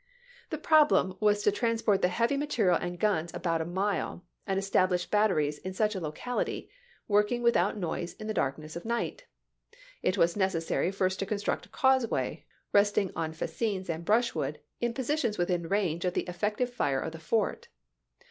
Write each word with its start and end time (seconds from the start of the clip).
The 0.49 0.57
problem 0.57 1.15
was 1.19 1.43
to 1.43 1.51
trans 1.51 1.83
p. 1.83 1.85
'151.' 1.85 1.85
port 1.85 2.01
the 2.01 2.07
heavy 2.07 2.35
material 2.35 2.75
and 2.75 2.99
guns 2.99 3.29
about 3.35 3.61
a 3.61 3.65
mile, 3.65 4.25
and 4.47 4.57
establish 4.57 5.05
batteries 5.05 5.59
in 5.59 5.73
such 5.75 5.93
a 5.93 5.99
locality, 5.99 6.71
working 7.07 7.43
with 7.43 7.55
out 7.55 7.77
noise 7.77 8.13
in 8.15 8.25
the 8.25 8.33
darkness 8.33 8.75
of 8.75 8.83
night. 8.83 9.27
It 10.01 10.17
was 10.17 10.35
necessary 10.35 10.91
first 10.91 11.19
to 11.19 11.27
construct 11.27 11.67
a 11.67 11.69
causeway, 11.69 12.45
resting 12.73 13.11
on 13.15 13.31
fascines 13.33 13.91
and 13.91 14.03
brushwood 14.03 14.59
in 14.79 14.95
positions 14.95 15.37
within 15.37 15.69
range 15.69 16.03
of 16.03 16.15
the 16.15 16.23
effective 16.23 16.73
fire 16.73 16.99
of 16.99 17.11
the 17.11 17.19
fort. 17.19 17.67